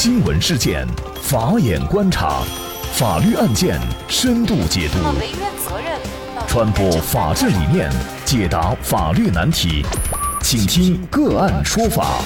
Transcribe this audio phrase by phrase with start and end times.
[0.00, 0.86] 新闻事件，
[1.20, 2.44] 法眼观察，
[2.92, 4.98] 法律案件深度解读，
[6.46, 7.90] 传播法治理念，
[8.24, 9.84] 解答法律难题，
[10.40, 12.20] 请听个案说法。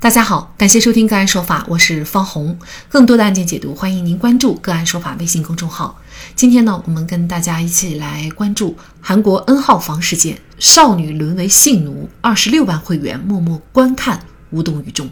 [0.00, 2.58] 大家好，感谢收听个案说法，我是方红。
[2.88, 6.00] 更多的案件解读，欢迎您关注个案说法微信公众号。
[6.34, 14.20] 今天呢，我们跟大家一起来关注韩国 N 号房事件，少女沦为性奴，二十六万会员默默观看，
[14.50, 15.08] 无动于衷。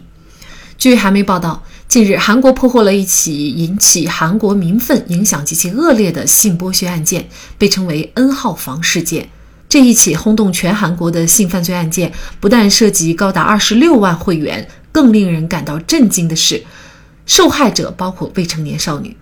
[0.77, 9.29] 据韩媒报道，近日韩国破获了一起引起韩国民愤、影响极其恶劣的性剥削案件，被称为 N 号房事件。
[9.67, 14.67] 这一起轰动全韩国的性犯罪案件，不但涉及高达二十六万会员。
[14.91, 16.63] 更令人感到震惊的是，
[17.27, 19.15] 受害者包括未成年少女，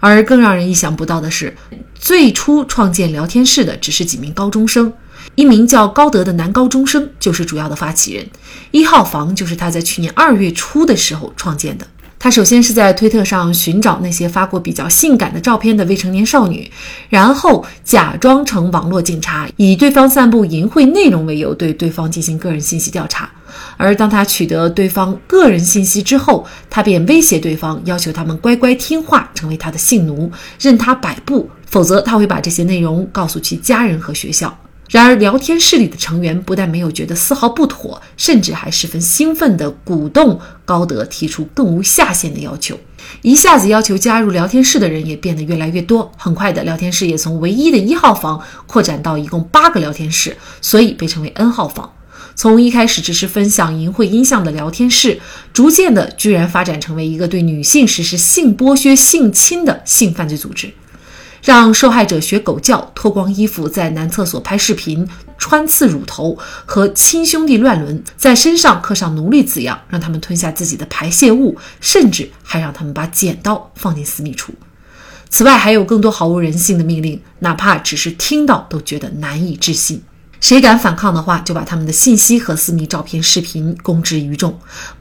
[0.00, 1.56] 而更让人意想不到的是，
[1.94, 4.92] 最初创建聊天室的只是几名高中生，
[5.34, 8.26] 一名叫高德的男高中生就是主要的发起人，
[8.70, 11.86] 一号房就是他在去年二月初的时候创建的。
[12.18, 16.70] 他首先是在推特上寻找那些发过比较性感的照片的未成年少女，
[17.08, 23.28] 然后假装成网络警察，以对方散布淫秽内容为由，对对方进行个人信息调查。
[23.76, 34.56] 而当他取得对方个人信息之后，他便威胁对方，要求他们乖乖听话，成为他的性奴，任他摆布，否则他会把这些内容告诉其家人和学校。
[34.92, 42.78] 然而，聊天室里的成员不但没有觉得丝毫不妥，甚至还十分兴奋地鼓动高德提出更无下限的要求。
[43.22, 46.12] 一下子要求加入聊天室的人也变得越来越多。
[46.18, 51.90] 很快的，聊天室也从唯一的一号房扩展到一共八个聊天室，所以被称为 N 号房。
[52.34, 55.18] 从一开始只是分享淫秽音像的聊天室，
[55.54, 60.70] 逐渐的居然发展成为一个对女性实施性剥削、性侵的性犯罪组织。
[61.42, 65.06] 让受害者学狗叫、脱光衣服在男厕所拍视频、
[65.36, 74.52] 穿刺乳头和亲兄弟乱伦，在身上刻上奴隶字样，让他们吞下自己的排泄物，甚至还让他们把剪刀放进私密处。
[75.28, 80.00] 此外，还有更多毫无人性的命令，哪怕只是听到都觉得难以置信。
[80.40, 84.52] 谁敢反抗的话，就把他们的信息和私密照片、视频公之于众；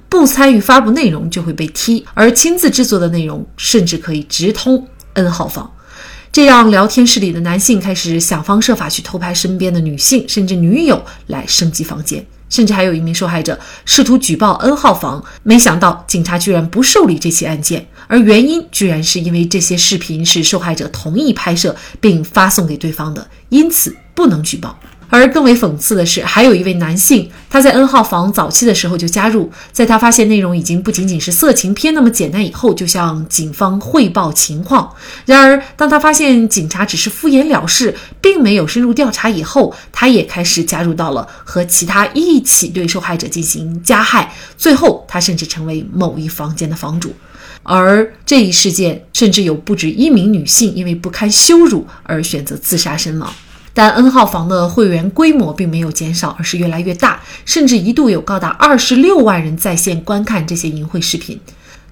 [0.09, 5.71] 不参与发布内容就会被踢，而亲自制作的内容甚至可以直通 N 号房。
[6.31, 24.79] 这让聊天室里的男性开始想方设法去偷拍身边的女性，甚至女友来升级房间，甚至还有一名受害者试图举报 N 号房，没想到警察居然不受理这起案件，而原因居然是因为这些视频是受害者同意拍摄并发送给对方的，因此不能举报。
[25.11, 34.89] 而更为讽刺的是，还有一位男性，他在 N 号房早期的时候就加入，在他发现内容已经不仅仅是色情片那么简单以后，就向警方汇报情况。
[35.25, 44.33] 然而，当他发现警察只是敷衍了事，并没有深入调查以后，他也开始加入到了和其他一起对受害者进行加害。
[44.57, 47.13] 最后，他甚至成为某一房间的房主。
[47.63, 53.31] 而这一事件，甚至有不止一名女性因为不堪羞辱而选择自杀身亡。
[53.73, 61.39] 但 N 号房的会员规模并没有减少，而是越来越大，甚至一度有高达二十六万人在线观看这些淫秽视频。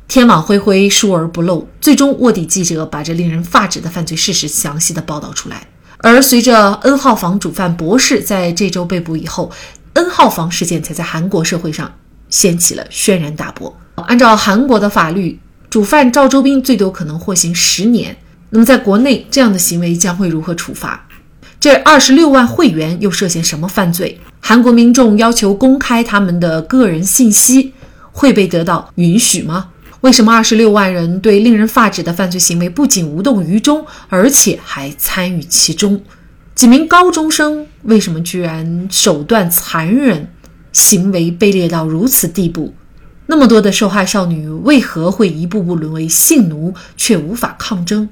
[0.08, 5.68] 天网恢恢，疏而不漏，最终卧底记者把这令人发指的犯罪事实详细的报道出来。
[6.00, 9.52] 而随着 N 号房主犯博士在这周被捕以后
[9.94, 11.94] ，N 号房事件才在韩国社会上
[12.30, 13.78] 掀起了轩然大波。
[14.08, 18.18] 按照韩国的法律，主犯赵周斌最多可能获刑十年。
[18.50, 21.06] 那么在国内，这样的行为将会如何处罚？
[21.60, 24.18] 这二十六万会员又涉嫌什么犯罪？
[24.40, 27.74] 韩国民众要求公开他们的个人信息，
[28.14, 29.68] 会被得到允许吗？
[30.00, 36.02] 为什么二十六万人对令人发指的犯罪行为不仅无动于衷，而且还参与其中？
[36.56, 40.30] 几名高中生为什么居然手段残忍，
[40.72, 42.74] 行为卑劣到如此地步？
[43.26, 48.08] 那么多的受害少女为何会一步步沦为性奴，却无法抗争？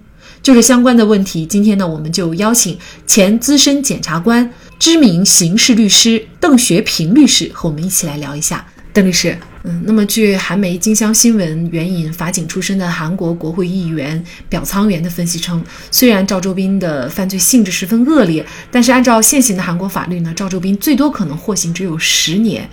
[0.47, 4.50] 就是相关的问题，今天呢，我们就邀请前资深检察官、
[4.80, 8.66] 知名刑事律师邓学平律师和我们一起来聊一下。
[8.94, 15.61] 邓律师，嗯，那么据韩媒金乡新闻援引法警出身的韩国国会议员表仓元的分析称，
[15.91, 22.70] 虽然赵周斌的犯罪性质十分恶劣，但是按照现行的韩国法律呢，赵周斌最多可能获刑只有十年。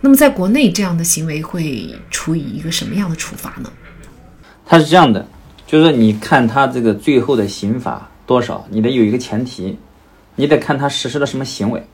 [0.00, 3.70] 那么在国内这样的行为会处以一个什么样的处罚呢？
[4.64, 5.28] 他是这样的。
[5.68, 9.78] 就是说，你看他这个最后的刑罚多少，你得有一个前提，
[10.34, 11.84] 你得看他实施了什么行为。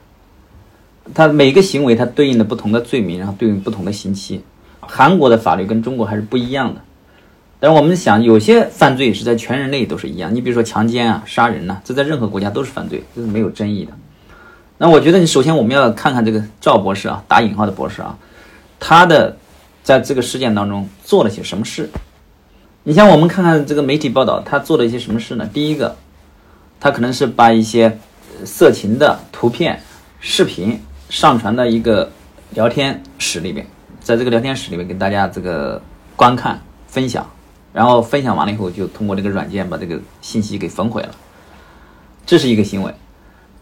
[1.12, 4.44] 他每个行为，它对应的不同的罪名，然后对应不同的刑期。
[4.80, 6.80] 韩国的法律跟中国还是不一样的。
[7.58, 10.32] 但是我们想，有些犯罪是在全人类都是一样。
[10.32, 13.92] 你比如说强奸啊、杀人呐，这在任何国家都是犯罪，这是没有争议的。
[14.78, 18.16] 那我觉得，你首先我们要看看这个赵博士啊，打引号的博士啊，
[18.78, 19.36] 他的
[19.82, 21.90] 在这个事件当中做了些什么事。
[22.86, 25.48] 你像我们看看这个媒体报道，他做了一些什么事呢？
[25.50, 25.96] 第一个，
[26.78, 27.98] 他可能是把一些
[28.44, 29.80] 色情的图片、
[30.20, 30.78] 视频
[31.08, 32.10] 上传到一个
[32.50, 33.66] 聊天室里边，
[34.02, 35.80] 在这个聊天室里面给大家这个
[36.14, 37.26] 观看、分享，
[37.72, 41.14] 然后分享完了以后，就通过这个软件把这个信息给焚毁了，
[42.26, 42.92] 这是一个行为。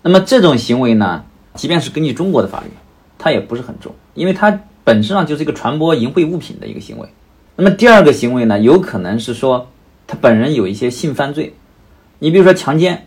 [0.02, 2.70] 那么这种行为呢，即便是根据中国的法律，
[3.18, 7.08] 它也不是很重，因为它本质上就是一个传播淫秽物品的一个行为。
[7.54, 9.68] 那么第二个行为呢，有可能是说
[10.06, 11.54] 他本人有一些性犯罪，
[12.18, 13.06] 你比如说强奸，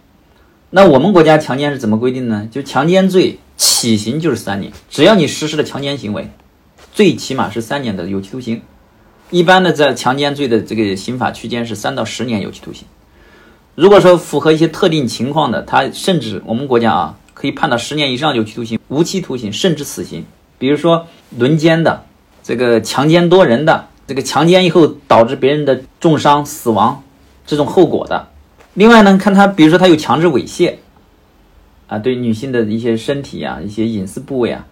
[0.70, 2.48] 那我们国家强奸是怎么规定呢？
[2.52, 6.30] 就强奸罪起刑就是三年，只要你实施了强奸行为，
[6.94, 8.62] 最起码是三年的有期徒刑。
[9.32, 12.86] 一般的在强奸罪的这个刑法区间是三到十年有期徒刑。
[13.74, 20.24] 如果说符合一些特定情况的，他甚至我们国家啊可以判到十年以上有期徒刑、无期徒刑，甚至死刑。
[20.60, 22.06] 比如说轮奸的，
[22.44, 23.88] 这个强奸多人的。
[24.08, 27.02] 这个强奸以后导致别人的重伤死亡，
[27.46, 28.28] 这种后果的。
[28.76, 30.76] 另外呢，看他，比如说他有强制猥亵，
[31.88, 34.66] 啊，对女性的一些身体啊、一些隐私部位啊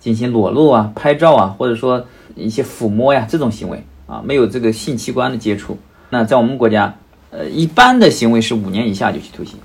[0.00, 2.04] 进行裸露啊、拍照啊，或者说
[2.34, 5.78] 一些抚摸呀这种行为啊，没有这个性器官的接触，
[6.08, 6.94] 那在我们国家，
[7.30, 9.56] 呃，一般的行为是五年以下有期徒刑。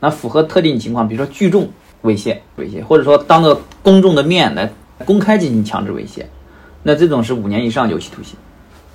[0.00, 1.68] 那符合特定情况，比如说聚众
[2.02, 4.70] 猥亵、猥亵，或者说当着公众的面来
[5.04, 6.24] 公开进行强制猥亵，
[6.82, 8.36] 那这种是五年以上有期徒刑。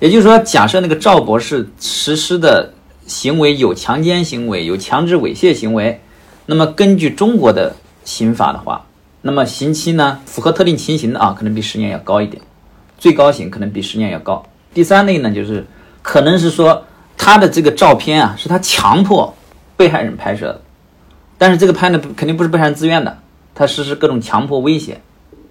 [0.00, 2.72] 也就是说，假设那个赵博士实施的
[3.06, 6.00] 行为有强奸行为、有强制猥亵行为，
[6.46, 7.74] 那么根据中国的
[8.04, 8.84] 刑法的话，
[9.22, 12.42] 那么刑期呢，符合特定情形的啊，可能比十年要高一点，
[12.98, 14.44] 最高刑可能比十年要高。
[14.74, 15.64] 第三类呢，就是
[16.02, 16.84] 可能是说
[17.16, 19.34] 他的这个照片啊，是他强迫
[19.76, 20.60] 被害人拍摄的，
[21.38, 23.16] 但是这个拍呢，肯定不是被害人自愿的，
[23.54, 25.00] 他实施各种强迫威胁，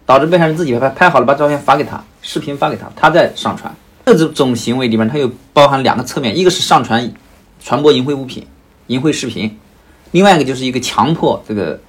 [0.05, 3.73] 导致被害人自己拍拍好了，把照片发给他，视频发给他，他再上传。
[4.05, 7.11] 这种行为里面，它又包含两个侧面，一个是上传、
[7.63, 8.45] 传播淫秽物品、
[8.87, 9.57] 淫秽视频，
[10.11, 11.79] 另外一个就是一个强迫这个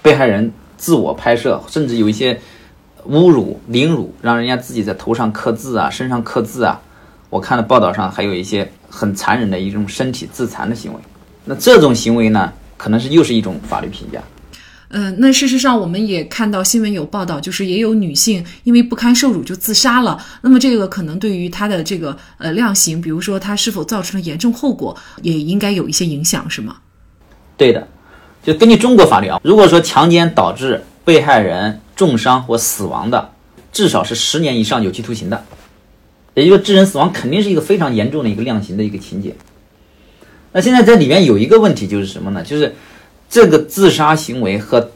[0.00, 2.40] 被害人自我拍摄，甚至有一些
[3.08, 6.80] 侮辱、凌辱，让人家自己在头上刻字啊、身上刻字啊。
[7.28, 11.00] 我看了报道上还有一些很残忍的一种身体自残的行为。
[11.44, 14.22] 那这种行为呢，可能是又是一种法律评价。
[14.88, 20.22] 嗯，那事实上我们也看到新闻有报道，就是也有女性因为不堪受辱就自杀了。
[20.42, 26.76] 那么这个可能对于她的这个呃量刑，比如说她是否造成了严重后果，也应该有一些影响，是吗？
[27.56, 27.88] 对的，
[28.44, 33.32] 就根据中国法律啊，如果说强奸导致被害人重伤或死亡的，
[33.72, 35.44] 至少是十年以上有期徒刑的。
[36.34, 39.34] 也就是，致人死亡肯定是一个非常严重的一个量刑的一个情节。
[40.52, 42.44] 那现在这里面有一个问题就是什么呢？
[42.44, 42.74] 就是。
[43.34, 44.92] 这个自杀行为和，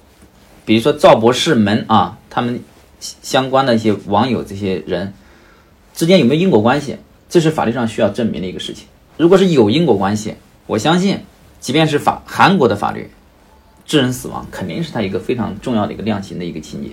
[0.64, 2.61] 比如说赵博士们啊，他们
[3.00, 5.12] 相关的一些网友这些人
[5.93, 6.96] 之间有没有因果关系？
[7.29, 8.87] 这是法律上需要证明的一个事情。
[9.17, 10.37] 如果是有因果关系，
[10.69, 11.19] 我相信，
[11.58, 13.11] 即便是法韩国的法律，
[13.85, 16.90] 致人死亡肯定是他一个非常重要的一个量刑的一个情节。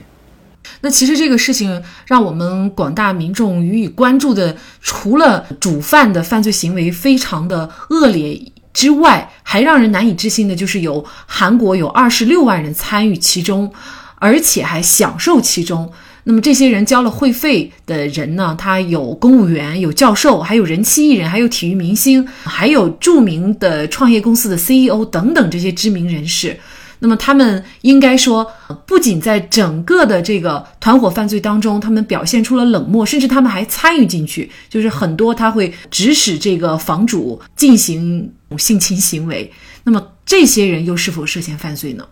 [0.82, 8.52] 那其实这个事情让我们广大民众予以关注的，除了主犯的犯罪行为非常的恶劣。
[8.75, 13.72] 之外，还让人难以置信的就是有韩国有二十六万人参与其中，
[14.19, 15.89] 而且还享受其中。
[16.25, 18.54] 那么这些人交了会费的人呢？
[18.60, 26.60] 他有公务员，有教授，还有人气艺人，还有体育明星，还有著名的创业公司的 CEO 等等这些知名人士。
[27.06, 28.52] 那么他们应该说，
[28.88, 39.52] 不仅在整个的这个团伙犯罪当中，他们表现出了冷漠，甚至他们还参与进去，就是很多他会指使这个房主进行性侵行为。
[39.84, 42.08] 那么这些人又是否涉嫌犯罪呢？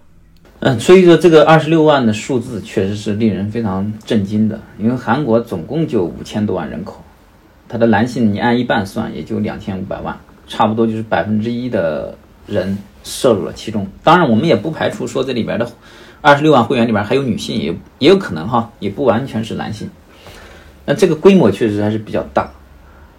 [0.59, 7.03] 嗯，所以说这个二十六万的数字确实是令人非常震惊的，因为韩国总共就五千多万人口，
[7.67, 10.15] 他的男性你按一半算，也就两千五百万，
[10.47, 12.15] 差不多就是百分之一的
[12.47, 12.77] 人。
[13.05, 15.69] 摄入了其中，当然我们也不排除说这里边的
[16.21, 19.89] 二十六万会员里边还有女性，也也有可能哈，也不完全是男性。
[20.85, 22.49] 那这个规模确实还是比较大。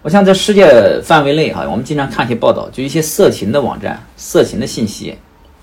[0.01, 5.15] 我想在世界范围内哈，我们经常看一些报道，就一些色情的网站、色情的信息，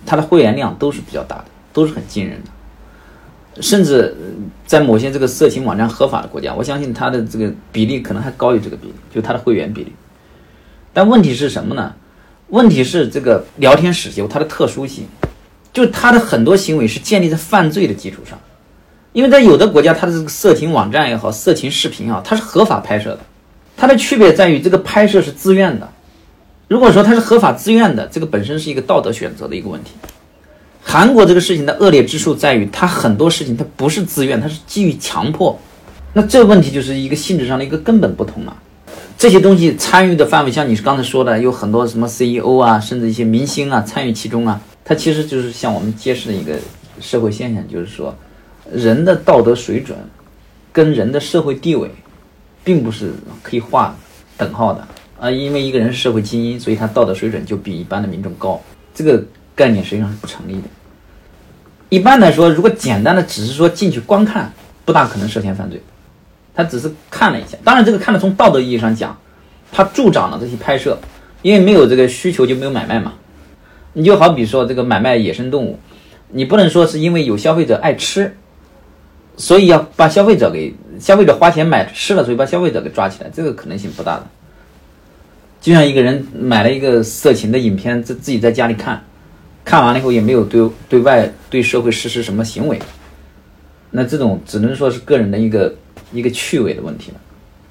[0.06, 3.60] 它的会员量都是比较大的，都是很惊人的。
[3.60, 4.14] 甚至
[4.64, 9.92] 在某些这个色情网站合法的国家，我相信它的这个比例可能还高于这个比例，就它的会员比例。
[10.92, 11.92] 但问题是什么呢？
[12.52, 15.06] 问题是这个聊天室有它的特殊性，
[15.72, 18.38] 就它的很多行为是建立在犯罪的基础上，
[19.14, 23.20] 因为在有的国家，它的这个色情网站也好，色情视频啊，它是合法拍摄的，
[23.74, 25.88] 它的区别在于这个拍摄是自愿的。
[26.68, 29.92] 如果说它是合法自愿的，这个本身是一个道德选择的一个问题。
[30.82, 35.58] 韩国这个事情的恶劣之处在于，它很多事情它不是自愿，它是基于强迫。
[36.12, 38.54] 那这问题就是一个性质上的一个根本不同了。
[39.22, 46.58] 这些东西参与的范围，像你刚才说的，有很多什么 CEO 啊，甚至一些明星啊参与其中啊，它其实就是向我们揭示的一个
[47.00, 48.12] 社会现象，就是说，
[48.72, 49.96] 人的道德水准
[50.72, 51.88] 跟人的社会地位，
[52.64, 53.12] 并不是
[53.44, 53.96] 可以划
[54.36, 54.84] 等号的
[55.20, 55.30] 啊。
[55.30, 58.60] 因为一个人是社会精英，所以他道德水准就比一般的民众高，
[58.92, 59.22] 这个
[59.54, 60.68] 概念实际上是不成立的。
[61.90, 64.52] 一般来说，如果简单的只是说进去观看，
[64.84, 65.80] 不大可能涉嫌犯罪。
[66.54, 69.18] 他只是看了一下，当然这个看了从道德意义上讲，
[69.70, 70.98] 他助长了这些拍摄，
[71.40, 73.14] 因为没有这个需求就没有买卖嘛。
[73.94, 75.78] 你就好比说这个买卖野生动物，
[76.28, 78.36] 你不能说是因为有消费者爱吃，
[79.36, 84.26] 所以要把消费者给消费者花钱买吃了，所以把消费者给抓起来，这个可能性不大的。
[85.60, 89.02] 就像一个人买了一个色情的影片，自自己在家里看，
[89.64, 92.78] 看完了以后也没有对对外对社会实施什么行为，
[93.90, 95.74] 那这种只能说是个人的一个。
[96.12, 97.16] 一个趣味的问题了，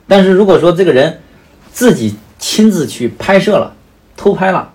[0.08, 1.20] 但是如果说这个人
[1.72, 3.74] 自己亲自去拍摄了、
[4.18, 4.72] 偷拍了，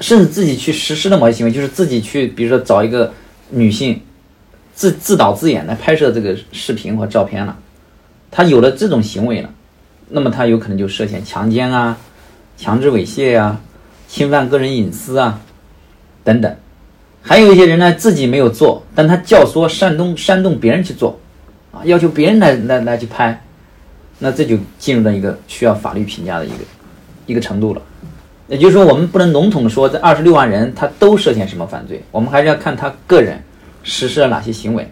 [0.00, 3.12] 甚至自己去实施的某些行为，就是自己去，比如说找一个
[3.50, 4.00] 女性
[4.74, 7.56] 自自导自演来拍摄这个视频或照片了，
[8.30, 9.50] 他有了这种行为了，
[10.08, 11.98] 那么他有可能就涉嫌强奸啊、
[12.56, 13.60] 强制猥亵啊、
[14.08, 15.40] 侵犯个人隐私啊
[16.24, 16.56] 等等。
[17.22, 21.20] 还有一些人呢，自己没有做，但他教唆、煽动、煽动别人去做。
[21.72, 23.42] 啊，要求别人来来来去拍，
[24.18, 26.56] 那这就进入到一个需要法律评价的一个
[27.26, 27.80] 一个程度了。
[28.48, 33.40] 也就是说，我们不能笼统的说这二十六万人他都涉嫌什么犯罪，我们还是要看他个人
[33.84, 34.90] 实施了哪些行为。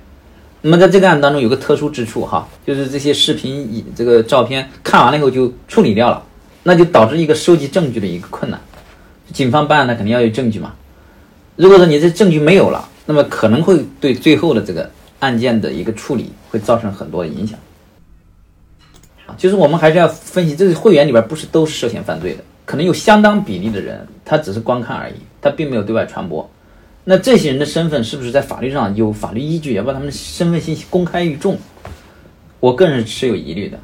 [0.63, 6.23] 那么在这个案子当中有个特殊之处哈，就是这些视频、这个照片看完了以后就处理掉了，
[6.63, 8.61] 那就导致一个收集证据的一个困难。
[9.33, 10.75] 警方办案呢肯定要有证据嘛，
[11.57, 14.89] 如果说你这证据没有了，那么可能会对最后的这个。
[15.21, 17.59] 案件的一个处理会造成很多影响，
[19.27, 26.49] 啊，就是我们还是要分析，这个会员里边不是都是涉嫌犯罪的，可能有相当比例的人他只是观看而已，他并没有对外传播。
[27.05, 31.57] 那这些人的身份是不是在法律上有法律依据，要把他们的身份信息公开于众？
[32.61, 33.79] 我个人是持有疑虑的，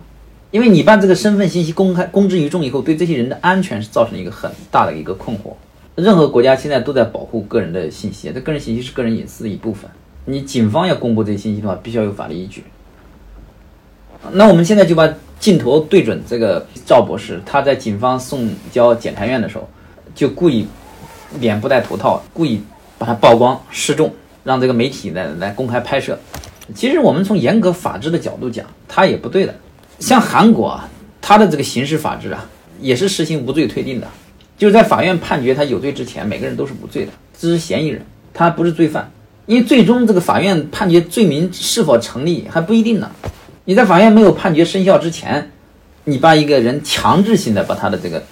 [0.50, 5.55] 因为你把这个身份信息公开公之于众以后，对这些人的安全是造成一个很大的一个困惑。
[5.95, 9.91] 任何国家现在都在保护个人的信息，这个人信息是个人隐私的一部分。
[10.26, 12.64] 你警方要公布这些信息的话，必须要有法律依据。
[14.33, 15.07] 那我们现在就把
[15.38, 19.69] 镜头对准这个赵博士，他在警方送交检察院的时候，
[20.14, 20.66] 就故意
[21.38, 22.62] 脸不戴头套，故意
[22.97, 24.11] 把他曝光示众，
[24.43, 26.19] 让这个媒体来来公开拍摄。
[26.75, 29.54] 其实我们从严格法治的角度讲，他也不对的。
[29.99, 30.88] 像韩国啊，
[31.21, 32.49] 他的这个刑事法治啊，
[32.81, 34.09] 也是实行无罪推定的，
[34.57, 39.11] 就是在法院判决他有罪之前，每个人都是无罪的，只是嫌疑人，他不是罪犯。
[39.47, 43.11] 因为最终这个法院判决罪名是否成立还不一定呢。
[43.67, 45.51] 你在法院没有判决生效之前，
[46.05, 48.23] 你把一个人强制性的把他的这个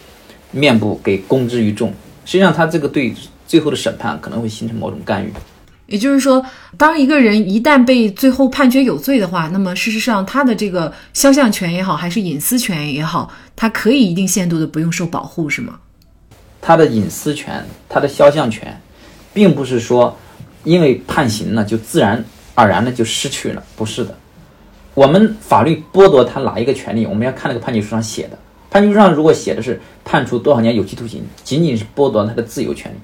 [0.51, 1.89] 面部给公之于众，
[2.25, 3.15] 实际上他这个对
[3.47, 5.33] 最后的审判可能会形成某种干预。
[5.87, 6.43] 也就是说，
[6.79, 15.79] 当一个人一旦被最后判决有罪的话，那么事实上他的这个肖像权也好，还是隐私权也好，他可以一定限度的不用受保护，是吗？
[16.63, 18.81] 他的隐私权，他的肖像权，
[19.35, 20.17] 并不是说。
[20.65, 24.15] 因为判刑呢，就自然而然的就失去了，不是的。
[24.95, 28.39] 我们法律剥夺他哪一个权利，我们要看那个判决书上写的。
[28.71, 32.97] 判决书上如果写的是判处多少年有期徒刑，仅仅是剥夺他的自由权利。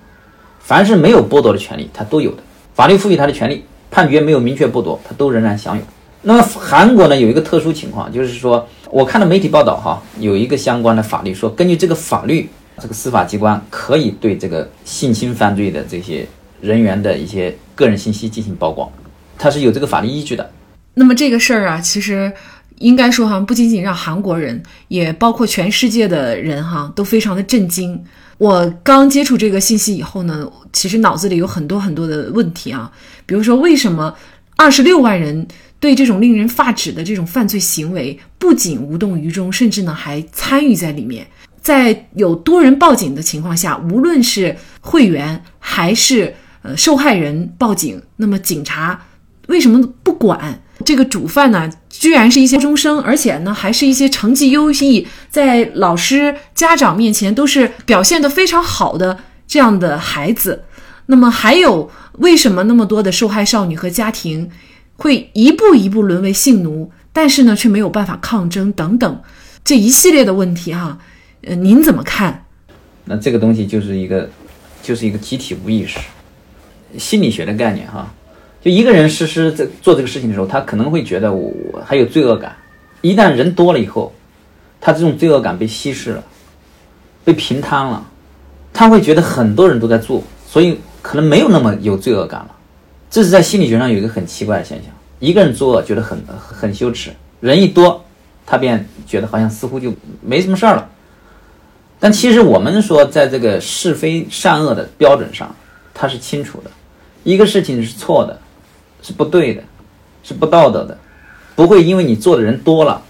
[0.60, 2.42] 凡是没有剥夺的权利，他都有的。
[2.74, 5.82] 法律赋予他的权利，判决没有明确剥夺，他都仍然享有。
[6.20, 12.50] 那么韩国呢，有一个特殊情况，就是说，我看到媒体报道哈，有一个相关的法律说，根据这个法律，
[12.80, 16.26] 这个司法机关可以对这个性侵犯罪的这些。
[16.60, 18.90] 人员的一些个人信息进行曝光，
[19.38, 20.50] 它是有这个法律依据的。
[20.94, 22.32] 那么这个事儿啊，其实
[22.78, 28.02] 应该说哈，不仅仅让韩国人，也包括全世界的人哈，都非常的震惊。
[28.38, 32.90] 我刚接触这个信息以后呢，其实脑子里有很多很多的问题啊，
[33.26, 34.14] 比如说为什么
[34.56, 35.46] 二十六万人
[35.80, 41.26] 对这种令人发指的这种犯罪行为不仅无动于衷，甚至呢还参与在里面？
[41.60, 49.00] 在有多人报警的情况下，无论是会员还是呃，受害人报警，那么警察
[49.46, 51.70] 为什么不管这个主犯呢？
[51.88, 60.62] 居然是一些高中生，而且呢，还是一些成绩优异，在老师、家长面前都是表现得非常好的这样的孩子。
[61.06, 64.48] 那么还有，为什么那么多的受害少女和家庭
[64.96, 66.92] 会一步一步沦为性奴？
[67.12, 69.22] 但是呢，却没有办法抗争等等
[69.64, 70.98] 这一系列的问题哈？
[71.42, 72.44] 呃，您怎么看？
[73.06, 74.30] 那这个东西就是一个，
[74.82, 75.98] 就是一个集体无意识。
[76.96, 78.12] 心理学的概念哈，
[78.62, 82.56] 就一个人实施在做这个事情的时候，他可能会觉得我我还有罪恶感，
[83.02, 84.12] 一旦人多了以后，
[84.80, 86.24] 他这种罪恶感被稀释了，
[87.24, 88.04] 被平摊了，
[88.72, 92.50] 他会觉得很多人都在做，所以可能没有那么有罪恶感了。
[93.10, 98.04] 这是在心理学上有一个很奇怪的现象：一个人作恶觉得很很羞耻，人一多，
[98.46, 100.88] 他便觉得好像似乎就没什么事儿了。
[102.00, 105.52] 但其实我们说，在这个是非善恶的标准上，
[105.92, 106.70] 它是清楚的。
[107.28, 108.38] 一个事情是错的，
[109.02, 109.62] 是不对的，
[110.22, 110.96] 是不道德的，
[111.54, 113.02] 不会因为你做的人多了，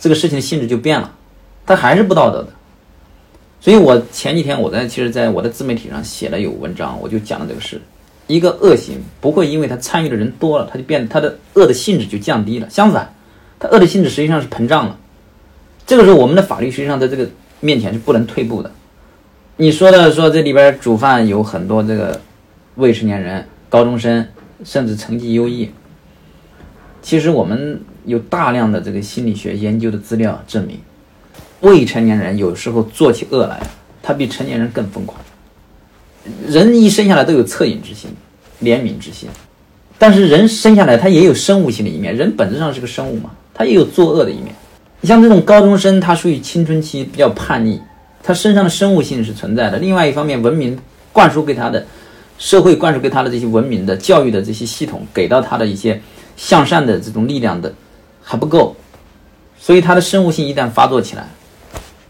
[0.00, 1.12] 这个事情的性质就变了，
[1.64, 2.48] 它还是不道德的。
[3.60, 7.80] 所以我前几天我在其实在我的自媒体上写了有文章，我就讲了这个事：
[8.26, 13.14] 一个恶行不会因为他参与的人多了，他就变他的恶的性质就降低了，相反，
[13.60, 14.98] 他恶的性质实际上是膨胀了。
[15.86, 17.28] 这个时候，我们的法律实际上在这个。
[17.64, 18.68] 面前是不能退步的。
[19.56, 22.20] 你说的说这里边主犯有很多这个
[22.76, 24.26] 未成年人、高中生，
[24.64, 25.70] 甚至成绩优异。
[27.02, 30.78] 其实我们有大量的这个心理学研究的资料证明，
[31.60, 33.60] 未成年人有时候做起恶来，
[34.02, 35.20] 他比成年人更疯狂。
[36.46, 38.08] 人一生下来都有恻隐之心、
[38.62, 39.28] 怜悯之心，
[39.98, 44.54] 但是人生下来他也有生物性的一面，人本质上是个生物嘛，他也有作恶的一面。
[45.00, 47.80] 你像这种高中生，他属于青春期，比较叛逆，
[48.22, 49.78] 他身上的生物性是存在的。
[49.78, 50.78] 另外一方面，文明
[51.12, 51.84] 灌输给他的，
[52.42, 56.02] 社会灌输给他的这些文明的教育的这些系统，给到他的一些
[56.36, 57.72] 向善的这种力量的
[58.20, 58.74] 还不够，
[59.56, 61.24] 所以他的生物性一旦发作起来，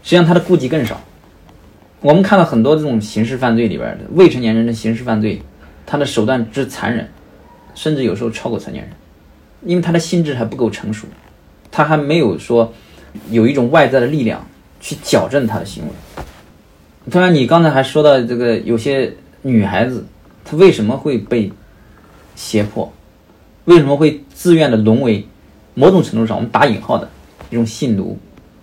[0.01, 0.99] 实际上他的顾忌更少。
[2.01, 5.39] 我们看到很多这种刑事犯罪里边的未成年人的刑事犯罪，
[5.85, 7.07] 他的手段之残忍，
[7.75, 8.91] 甚至有时候超过成年人，
[9.63, 11.05] 因为他的心智还不够成熟，
[11.71, 12.73] 他还没有说。
[13.29, 14.43] 有一种外在的力量
[14.81, 15.91] 去矫正他的行为。
[17.11, 19.13] 当然，你刚才还说到这个，有些
[19.43, 20.03] 女孩子
[20.45, 21.51] 他为什么会被
[22.35, 22.91] 胁迫？
[23.65, 25.25] 为什么会自愿的沦为
[25.73, 27.09] 某种程度上我们打引号的
[27.49, 28.17] 一种性奴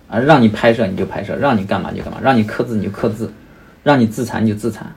[0.07, 0.19] 啊？
[0.19, 3.31] 让你拍摄你就拍摄，让你干嘛就干嘛，让你刻字你就刻字，
[3.83, 4.93] 让你自残你就自残。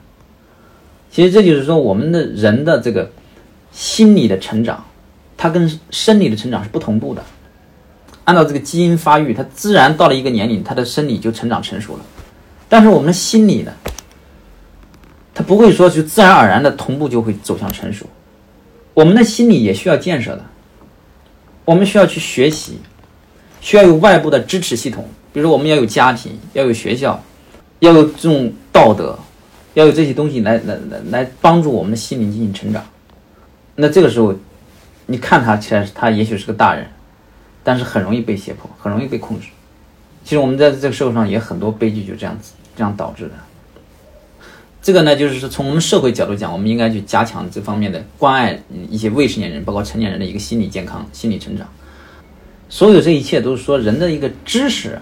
[1.09, 3.09] 其实这就是说，我们的人的这个
[3.71, 4.83] 心理的成长，
[5.37, 7.23] 它跟生理的成长是不同步的。
[8.25, 12.03] 按照这个基因发育，它自然到了一个年龄，它的生理就成长成熟了。
[12.67, 13.71] 但是我们的心理呢，
[15.35, 18.07] 它不会说就自然而然的同步就会走向成熟。
[18.95, 20.43] 我们的心理也需要建设的，
[21.65, 22.79] 我们需要去学习，
[23.61, 27.21] 需要有外部的支持系统，比如说我们要有家庭，要有学校，
[27.79, 29.19] 要有这种道德，
[29.75, 32.83] 要有这些东西来来来来帮助我们的心灵进行成长。
[33.75, 34.33] 那这个时候，
[35.05, 36.87] 你看他起来，他也许是个大人。
[37.67, 39.47] 但是很容易被胁迫，很容易被控制。
[40.23, 43.31] 其实我们在这个社会上也很多悲剧就这样子这样导致的。
[44.85, 51.67] 这个呢，就是说从我们社会角度讲，我们应该去加强这方面的关爱一些未成年人，包括成年人的一个心理健康、心理成长。
[52.69, 55.01] 所有这一切都是说人的一个知识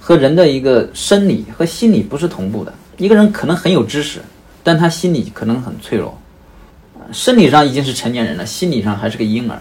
[0.00, 2.72] 和人的一个生理和心理不是同步的。
[2.96, 4.20] 一个人可能很有知识，
[4.64, 6.18] 但他心理可能很脆弱。
[7.12, 9.60] 生理上已经是成年人了，心理上还是个婴儿。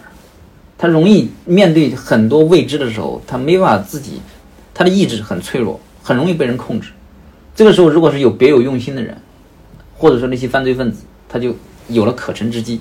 [0.78, 4.22] 他容易面对很多未知的时候，他没办法自己，
[4.74, 6.92] 他的意志很脆弱，很容易被人控制。
[7.58, 9.17] 这个时候，如果是有别有用心的人，
[9.96, 12.80] 或者说那些犯罪分子，他就有了可乘之机。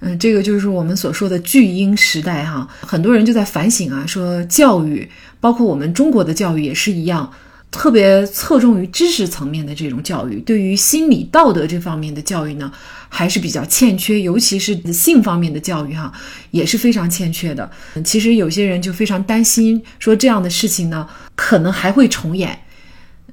[0.00, 5.08] 嗯，这个就是我们所说的巨婴时代哈，很多人就在反省啊，说教育，
[5.40, 7.32] 包括我们中国的教育也是一样。
[7.70, 12.70] 特别侧重于知识层面的这种教育，对于心理道德这方面的教育呢，
[13.08, 16.12] 还是比较欠缺，尤其是性方面的教育哈，
[16.50, 17.68] 也是非常欠缺的。
[18.04, 22.60] 其实有些人就非常担心，说这样的事情呢，可能还会重演。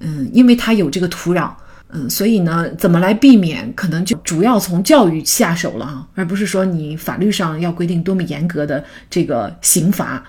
[0.01, 1.51] 嗯，因为他有这个土壤，
[1.89, 10.23] 嗯，所以呢，怎么来避免，可能就主要从教育下手了啊，而不是说你法律上要规定多么严格的这个刑罚。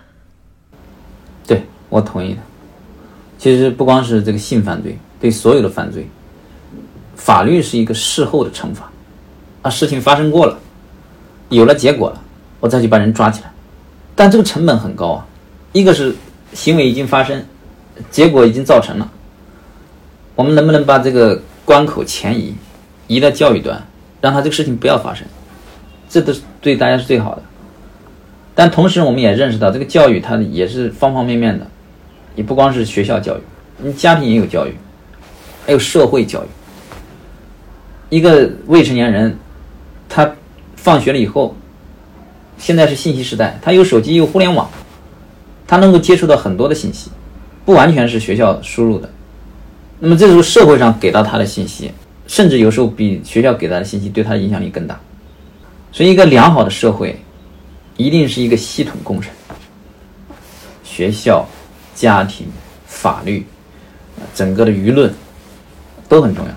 [1.46, 2.40] 对我同意的。
[3.38, 6.08] 其实不光是这个性犯罪，对所有的犯罪，
[7.16, 8.88] 法律是一个事后的惩罚，
[9.62, 10.56] 啊，事情发生过了，
[11.48, 12.22] 有了结果了，
[12.60, 13.50] 我再去把人抓起来，
[14.14, 15.26] 但这个成本很高啊。
[15.72, 16.14] 一个是
[16.52, 17.44] 行为已经发生，
[18.10, 19.10] 结果已经造成了，
[20.34, 22.54] 我们能不能把这个关口前移，
[23.06, 23.82] 移到教育端，
[24.20, 25.26] 让他这个事情不要发生，
[26.08, 27.42] 这都是对大家是最好的。
[28.54, 31.66] 但同时，我们也认识到，这个教育它也是方方面面的。
[32.34, 33.40] 也不光是学校教育，
[33.76, 34.74] 你家庭也有教育，
[35.66, 36.46] 还有社会教育。
[38.08, 39.36] 一个未成年人，
[40.08, 40.34] 他
[40.74, 41.54] 放学了以后，
[42.56, 44.70] 现在是信息时代，他有手机，有互联网，
[45.66, 47.10] 他能够接触到很多的信息，
[47.66, 49.10] 不完全是学校输入的。
[50.04, 51.92] 那么这时候社会上给到他的信息，
[52.26, 55.00] 甚至有时候比学校给他的信息对他的影响力更大。
[55.92, 57.20] 所以，一个良好的社会，
[57.96, 59.32] 一定是一个系统工程。
[60.82, 61.48] 学校、
[61.94, 62.48] 家庭、
[62.84, 63.46] 法律，
[64.34, 65.14] 整个的舆论
[66.08, 66.52] 都很重要。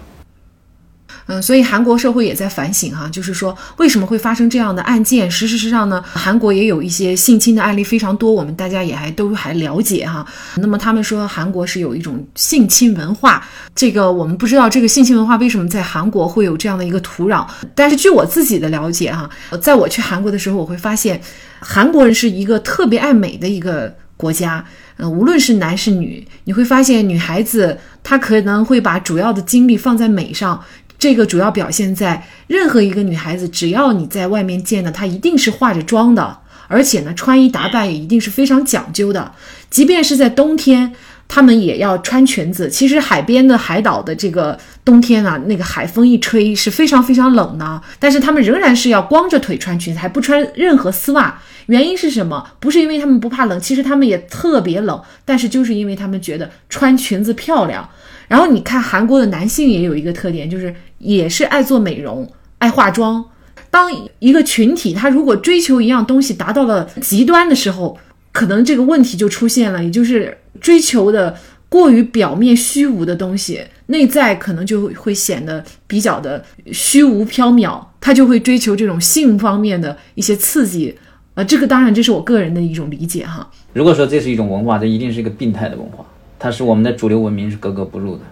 [1.27, 5.29] 嗯，所以韩国社会也在反省哈，就是说为什么会发生这样的案件？
[5.29, 10.23] 事实上呢，韩国也有一些性侵的案例非常多，我们大家也还都还了解哈。
[10.57, 17.43] 那么他们说韩国是有一种性侵文化，这个我们不知道这个性侵文化为什么在韩国会有这样的一个土壤。
[17.73, 19.27] 但是据我自己的了解哈，
[19.59, 21.19] 在我去韩国的时候，我会发现
[21.59, 24.63] 韩国人是一个特别爱美的一个国家。
[24.97, 30.63] 嗯，无论是男是女，你会发现女孩子她可能会把主要的精力放在美上。
[31.05, 39.31] 这个主要表现在任何一个女孩子，只要你在外面见的，她一定是化着妆的，而且呢，穿衣打扮也一定是非常讲究的。
[39.69, 40.95] 即便是在冬天，
[41.27, 42.67] 她们也要穿裙子。
[42.71, 51.39] 其实海边的海岛的这个冬天啊，那个海风一吹是非常非常冷的，但是她们仍然是要光着腿穿裙子，还不穿任何丝袜。
[51.67, 52.43] 原因是什么？
[52.59, 57.87] 不是因为她们不怕冷，其实她们也特别冷，但是就是因为她们觉得穿裙子漂亮。
[58.35, 63.23] 然后你看韩国的男性也有一个特点，就是也是爱做美容、爱化妆。
[63.71, 67.97] 当一个群体他如果追求一样东西达到了极端的时候，
[68.33, 71.37] 可能这个问题就出现了，也就是追求的
[71.69, 76.43] 过于表面虚无的东西，内在可能就会显得比较的
[76.73, 77.81] 虚无缥缈。
[78.01, 80.93] 他就会追求这种性方面的一些刺激。
[81.35, 83.49] 呃，这个当然这是我个人的一种理解哈。
[83.71, 86.05] 如果说这是一种文化，这一定是一个病态的文化。
[86.37, 88.23] 它是我们的主流文明是格格不入的，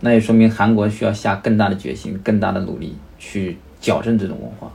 [0.00, 4.70] 那也说明韩国需要下更大的决心、更大的努力去矫正这种文化。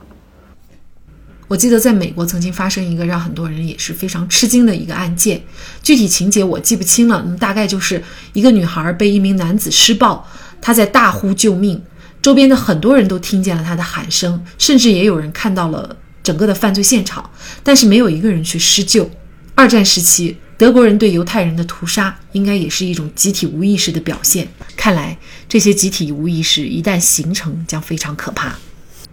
[1.46, 5.40] 我记得在美国曾经发生一个让很多人也是非常吃惊的一个案件，
[5.82, 8.02] 具体情节我记不清了，那么大概就是
[8.34, 10.26] 一个女孩被一名男子施暴，
[10.60, 11.82] 她在大呼救命，
[12.20, 17.30] 周边的很多人都听见了她的喊声，甚至也有人看到了整个的犯罪现场，
[17.62, 19.10] 但是没有一个人去施救。
[19.54, 24.48] 二战时期，德国人对犹太人的屠杀，应该也是一种集体无意识的表现。
[24.76, 25.16] 看来，
[25.48, 28.58] 这些集体无意识一旦形成，将非常可怕。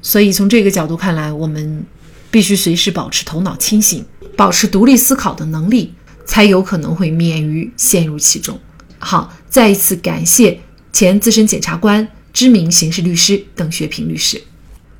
[0.01, 1.85] 所以，从这个角度看来，我们
[2.31, 4.03] 必须随时保持头脑清醒，
[4.35, 5.93] 保持独立思考的能力，
[6.25, 8.59] 才有可能会免于陷入其中。
[8.97, 10.59] 好，再一次感谢
[10.91, 14.41] 前资深检察官、知名刑事律师邓学平律师。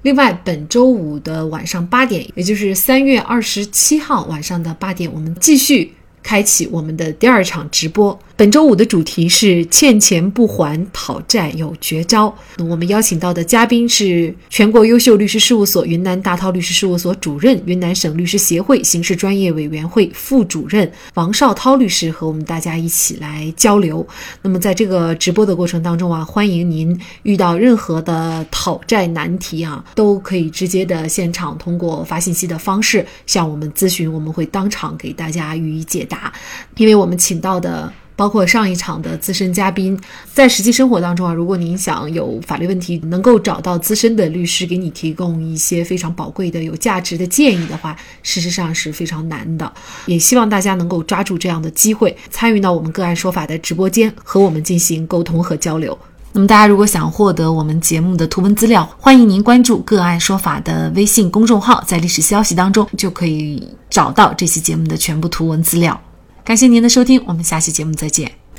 [0.04, 5.94] 另外，本周五的晚上八点，也就是三月二十七号晚上的八点，我们继续
[6.26, 8.20] 开启我们的第二场直播。
[8.38, 12.36] 本周五的主题是欠钱不还讨债有绝招。
[12.60, 24.06] 我们邀请到的嘉宾是全国优秀律师事务所云南大韬律师事务所主任、云南省律师协会刑事专业委员会副主任王绍涛律师，和我们大家一起来交流。
[24.42, 36.34] 那么在这个直播的过程当中啊，欢迎您遇到任何的讨债难题啊，都可以直接的现场通过发信息的方式向我们咨询，我们会当场给大家予以解答。
[36.76, 37.90] 因为我们请到的。
[38.16, 40.00] 包括上一场的资深嘉宾，
[40.34, 49.72] 在实际生活当中啊，如果您想有法律问题，能够找到资深的律师给你提供一些非常宝贵的、有价值的建议的话，事实上是非常难的。
[50.06, 55.98] 也希望大家能够抓住这样的机会，参与到我们个案说法的直播间，和我们进行沟通和交流。
[56.32, 65.98] 那么，大家如果想获得我们节目的图文资料，欢迎您关注“个案说法”的微信公众号，在历史消息当中就可以找到这期节目的全部图文资料。
[66.46, 68.32] 感谢您的收听，我们下期节目再见。